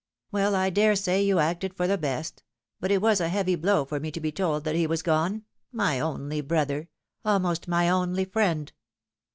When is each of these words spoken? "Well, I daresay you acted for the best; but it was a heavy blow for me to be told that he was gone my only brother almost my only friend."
"Well, 0.31 0.55
I 0.55 0.71
daresay 0.71 1.21
you 1.21 1.37
acted 1.37 1.75
for 1.75 1.85
the 1.85 1.95
best; 1.95 2.41
but 2.79 2.89
it 2.89 3.03
was 3.03 3.21
a 3.21 3.29
heavy 3.29 3.53
blow 3.55 3.85
for 3.85 3.99
me 3.99 4.09
to 4.09 4.19
be 4.19 4.31
told 4.31 4.63
that 4.63 4.73
he 4.73 4.87
was 4.87 5.03
gone 5.03 5.43
my 5.71 5.99
only 5.99 6.41
brother 6.41 6.89
almost 7.23 7.67
my 7.67 7.87
only 7.87 8.25
friend." 8.25 8.71